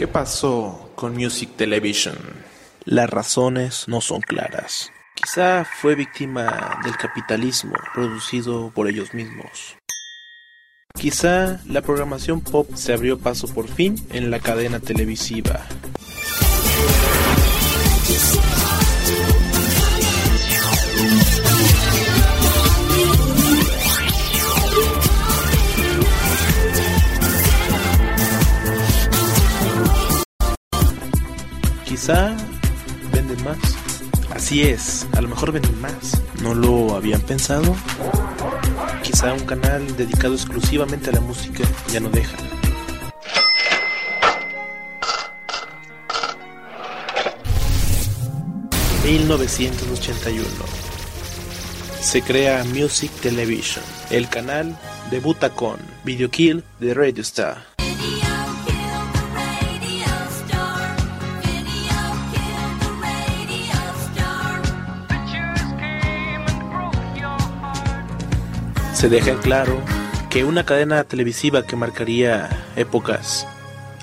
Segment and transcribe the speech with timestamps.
[0.00, 2.16] ¿Qué pasó con Music Television?
[2.86, 4.90] Las razones no son claras.
[5.14, 9.76] Quizá fue víctima del capitalismo producido por ellos mismos.
[10.98, 15.66] Quizá la programación pop se abrió paso por fin en la cadena televisiva.
[34.50, 36.20] Así es, a lo mejor venden más.
[36.42, 37.76] ¿No lo habían pensado?
[39.00, 42.36] Quizá un canal dedicado exclusivamente a la música ya no deja.
[49.04, 50.42] ...1981...
[52.00, 53.84] Se crea Music Television...
[54.10, 54.76] ...el canal
[55.12, 55.78] debuta con...
[56.02, 57.79] ...Video Kill de Radio Star...
[69.00, 69.80] se deja en claro
[70.28, 73.46] que una cadena televisiva que marcaría épocas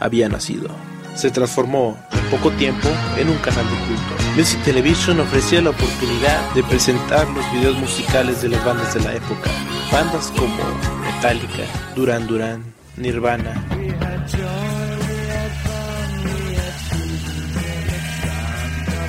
[0.00, 0.70] había nacido.
[1.14, 2.88] Se transformó en poco tiempo
[3.18, 4.24] en un canal de culto.
[4.36, 9.14] Music Television ofrecía la oportunidad de presentar los videos musicales de las bandas de la
[9.14, 9.50] época.
[9.92, 10.64] Bandas como
[11.02, 12.64] Metallica, Duran Duran,
[12.96, 13.52] Nirvana.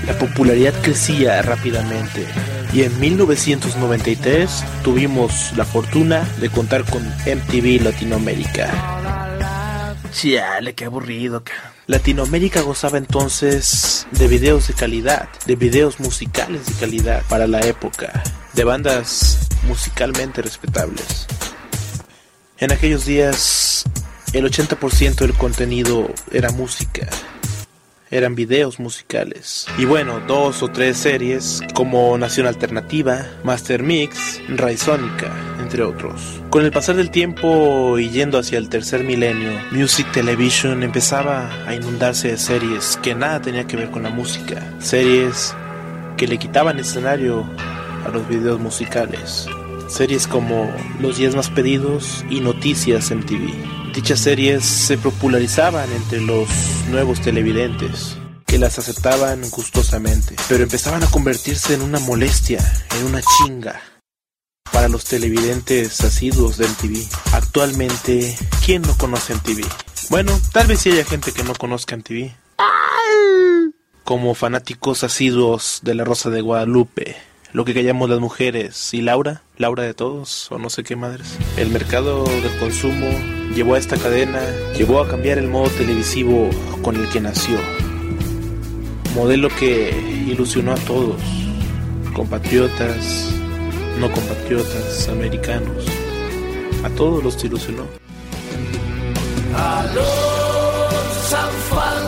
[0.05, 2.27] La popularidad crecía rápidamente
[2.73, 8.97] y en 1993 tuvimos la fortuna de contar con MTV Latinoamérica.
[10.11, 11.43] Chale, qué aburrido.
[11.85, 18.23] Latinoamérica gozaba entonces de videos de calidad, de videos musicales de calidad para la época,
[18.53, 21.27] de bandas musicalmente respetables.
[22.57, 23.85] En aquellos días,
[24.33, 27.07] el 80% del contenido era música,
[28.11, 29.67] eran videos musicales.
[29.77, 36.41] Y bueno, dos o tres series como Nación Alternativa, Master Mix, Raizónica, entre otros.
[36.49, 41.75] Con el pasar del tiempo y yendo hacia el tercer milenio, Music Television empezaba a
[41.75, 44.73] inundarse de series que nada tenía que ver con la música.
[44.79, 45.55] Series
[46.17, 47.45] que le quitaban escenario
[48.05, 49.47] a los videos musicales.
[49.87, 50.69] Series como
[50.99, 53.86] Los 10 más pedidos y Noticias MTV.
[53.97, 56.47] Dichas series se popularizaban entre los
[56.91, 58.15] nuevos televidentes,
[58.45, 62.59] que las aceptaban gustosamente, pero empezaban a convertirse en una molestia,
[62.95, 63.81] en una chinga
[64.71, 67.07] para los televidentes asiduos de MTV.
[67.33, 69.65] Actualmente, ¿quién no conoce MTV?
[70.11, 72.35] Bueno, tal vez sí haya gente que no conozca MTV.
[74.03, 77.17] Como fanáticos asiduos de La Rosa de Guadalupe,
[77.51, 81.35] lo que callamos las mujeres y Laura, Laura de todos, o no sé qué madres.
[81.57, 84.39] El mercado del consumo llevó a esta cadena,
[84.77, 86.51] llevó a cambiar el modo televisivo
[86.83, 87.57] con el que nació.
[89.15, 89.89] Modelo que
[90.27, 91.19] ilusionó a todos,
[92.13, 93.31] compatriotas,
[93.99, 95.87] no compatriotas, americanos.
[96.83, 97.87] A todos los ilusionó.
[99.55, 101.27] A los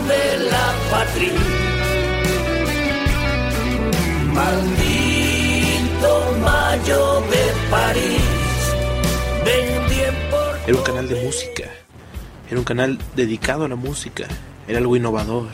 [0.06, 1.32] de la patria.
[4.32, 6.12] Maldito
[6.44, 8.40] mayo de París.
[10.70, 11.64] Era un canal de música.
[12.48, 14.28] Era un canal dedicado a la música.
[14.68, 15.48] Era algo innovador.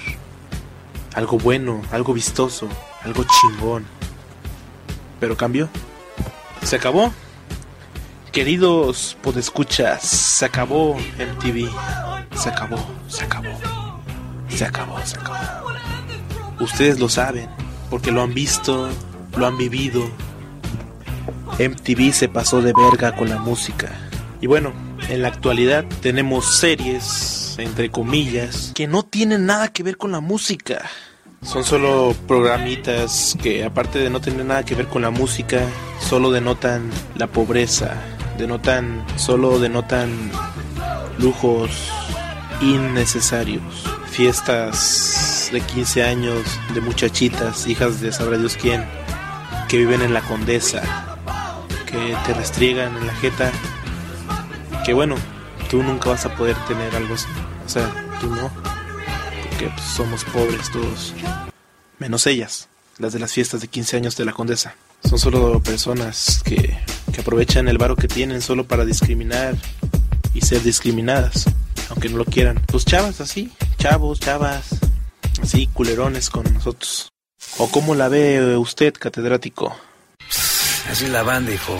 [1.14, 2.68] Algo bueno, algo vistoso,
[3.02, 3.86] algo chingón.
[5.18, 5.70] Pero cambió.
[6.62, 7.14] Se acabó.
[8.30, 11.70] Queridos podescuchas, se acabó MTV.
[12.36, 12.76] Se acabó,
[13.08, 13.58] se acabó.
[14.50, 15.70] Se acabó, se acabó.
[16.60, 17.48] Ustedes lo saben,
[17.88, 18.90] porque lo han visto,
[19.34, 20.10] lo han vivido.
[21.58, 23.90] MTV se pasó de verga con la música.
[24.42, 24.74] Y bueno,
[25.08, 30.20] en la actualidad tenemos series, entre comillas, que no tienen nada que ver con la
[30.20, 30.84] música.
[31.42, 35.60] Son solo programitas que aparte de no tener nada que ver con la música,
[36.00, 37.94] solo denotan la pobreza,
[38.38, 40.30] denotan, solo denotan
[41.18, 41.70] lujos
[42.60, 43.62] innecesarios,
[44.10, 46.42] fiestas de 15 años
[46.74, 48.84] de muchachitas, hijas de sabrá Dios quién,
[49.68, 51.16] que viven en la condesa,
[51.86, 53.52] que te restriegan en la jeta
[54.86, 55.16] que bueno,
[55.68, 57.26] tú nunca vas a poder tener algo así.
[57.66, 58.52] O sea, tú no.
[59.42, 61.12] Porque pues, somos pobres todos.
[61.98, 62.68] Menos ellas,
[62.98, 64.76] las de las fiestas de 15 años de la condesa.
[65.02, 66.78] Son solo personas que,
[67.12, 69.56] que aprovechan el varo que tienen solo para discriminar
[70.32, 71.46] y ser discriminadas,
[71.90, 72.62] aunque no lo quieran.
[72.66, 74.68] Pues chavas así, chavos, chavas,
[75.42, 77.08] así culerones con nosotros.
[77.58, 79.76] ¿O cómo la ve usted, catedrático?
[80.88, 81.76] Así la banda, hijo.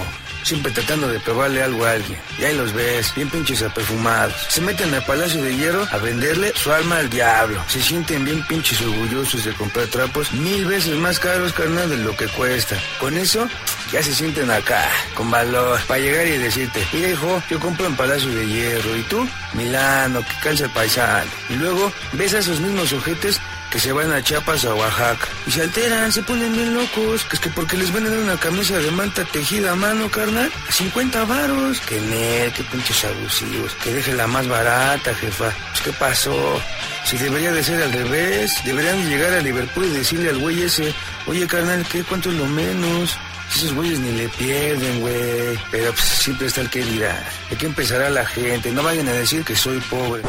[0.46, 2.18] Siempre tratando de probarle algo a alguien.
[2.38, 4.34] Y ahí los ves, bien pinches aperfumados.
[4.48, 7.62] Se meten al Palacio de Hierro a venderle su alma al diablo.
[7.68, 12.16] Se sienten bien pinches orgullosos de comprar trapos mil veces más caros, carnal, de lo
[12.16, 12.76] que cuesta.
[13.00, 13.48] Con eso,
[13.92, 17.96] ya se sienten acá, con valor, para llegar y decirte, mira hijo, yo compro en
[17.96, 19.28] Palacio de Hierro, ¿y tú?
[19.54, 21.30] Milano, que calza el paisano.
[21.50, 23.40] Y luego ves a esos mismos sujetos
[23.76, 25.28] que se van a Chiapas a Oaxaca.
[25.46, 27.24] Y se alteran, se ponen bien locos.
[27.24, 30.50] Que es que porque les dar una camisa de manta tejida a mano, carnal.
[30.66, 31.78] A 50 varos.
[31.80, 33.74] Que net, que pinches abusivos.
[33.84, 35.52] Que deje la más barata, jefa.
[35.72, 36.58] Pues qué pasó.
[37.04, 38.50] Si debería de ser al revés.
[38.64, 40.94] Deberían de llegar a Liverpool y decirle al güey ese,
[41.26, 42.02] oye carnal, ¿qué?
[42.02, 43.14] ¿Cuánto es lo menos?
[43.54, 45.58] Esos güeyes ni le pierden, güey.
[45.70, 47.22] Pero pues, siempre está el que dirá.
[47.50, 48.70] ¿De qué empezará la gente?
[48.72, 50.22] No vayan a decir que soy pobre.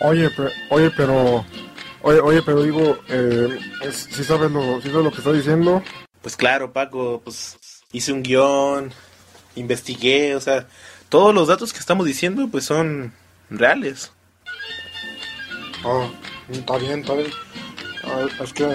[0.00, 1.46] Oye, pe- oye, pero...
[2.02, 3.58] Oye, oye, pero digo, eh,
[3.90, 5.82] si sabes lo, si sabes lo que está diciendo?
[6.22, 7.56] Pues claro, Paco, pues
[7.92, 8.92] hice un guion,
[9.56, 10.66] investigué, o sea,
[11.08, 13.12] todos los datos que estamos diciendo pues son
[13.50, 14.12] reales.
[15.84, 16.08] Ah,
[16.50, 17.30] está bien, está bien.
[18.04, 18.66] Ah, es que,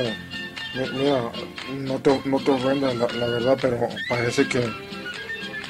[0.75, 1.31] mi- mira,
[1.80, 3.80] no te, no te ofendas, la, la verdad, pero
[4.10, 4.62] parece que,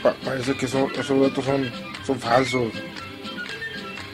[0.02, 1.72] pa- parece que son, esos datos son,
[2.06, 2.74] son falsos.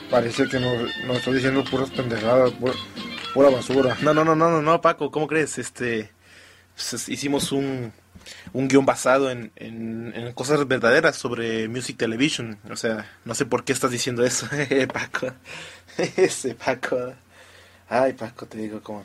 [0.09, 2.73] Parece que nos, nos está diciendo puras pendejadas, pura,
[3.33, 3.97] pura basura.
[4.01, 5.57] No, no, no, no, no, no, Paco, ¿cómo crees?
[5.57, 6.11] Este,
[6.75, 7.91] pues, hicimos un,
[8.53, 12.57] un guion basado en, en, en cosas verdaderas sobre Music Television.
[12.69, 14.47] O sea, no sé por qué estás diciendo eso,
[14.93, 15.33] Paco.
[16.17, 17.13] Ese Paco.
[17.89, 19.03] Ay, Paco, te digo cómo.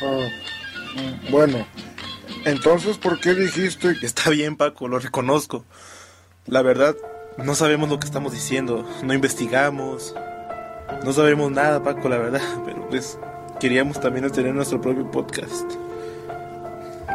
[0.00, 1.66] Mm, bueno,
[2.44, 4.06] entonces, ¿por qué dijiste que...
[4.06, 5.64] Está bien, Paco, lo reconozco.
[6.46, 6.94] La verdad,
[7.38, 10.14] no sabemos lo que estamos diciendo, no investigamos,
[11.04, 13.18] no sabemos nada, Paco, la verdad, pero pues
[13.60, 15.64] queríamos también tener nuestro propio podcast.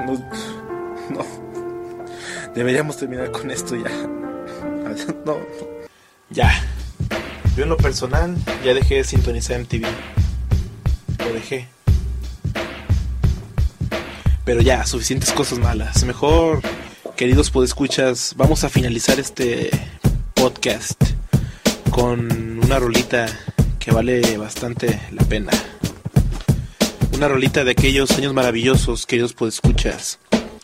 [0.06, 0.14] No,
[1.10, 1.26] no.
[2.56, 3.90] Deberíamos terminar con esto ya.
[5.26, 5.38] No.
[6.30, 6.52] Ya.
[7.56, 8.36] Yo en lo personal
[8.66, 9.86] ya dejé de sintonizar MTV.
[11.20, 11.68] Lo dejé.
[14.44, 16.04] Pero ya, suficientes cosas malas.
[16.04, 16.62] Mejor,
[17.16, 19.70] queridos podescuchas, vamos a finalizar este
[20.34, 21.02] podcast
[21.90, 23.28] con una rolita
[23.92, 25.52] vale bastante la pena.
[27.14, 30.20] Una rolita de aquellos años maravillosos, queridos podescuchas,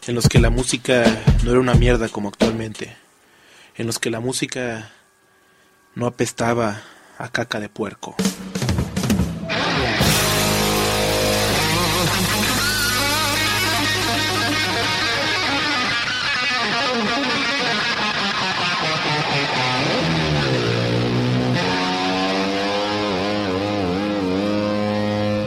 [0.08, 1.04] en los que la música
[1.44, 2.96] no era una mierda como actualmente.
[3.76, 4.92] En los que la música
[5.96, 6.82] no apestaba
[7.18, 8.16] a caca de puerco.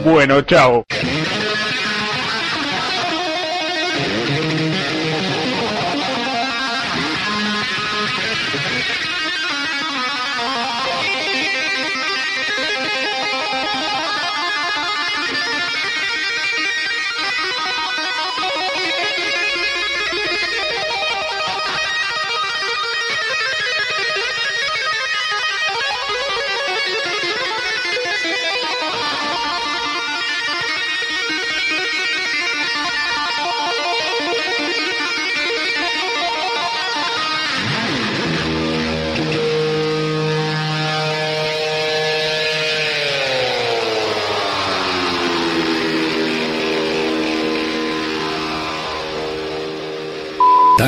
[0.03, 0.83] Bueno, chao.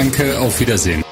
[0.03, 1.02] Danke, auf Wiedersehen.